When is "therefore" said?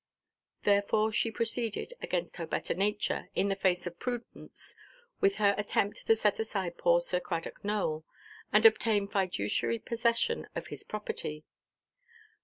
0.63-1.11